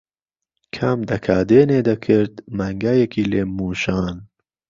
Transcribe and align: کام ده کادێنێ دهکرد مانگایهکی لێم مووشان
کام 0.75 0.99
ده 1.09 1.17
کادێنێ 1.25 1.79
دهکرد 1.87 2.33
مانگایهکی 2.57 3.23
لێم 3.31 3.49
مووشان 3.57 4.17